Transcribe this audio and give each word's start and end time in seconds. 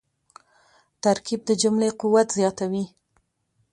ترکیب 1.03 1.41
د 1.45 1.49
جملې 1.61 1.89
قوت 1.99 2.27
زیاتوي. 2.37 2.85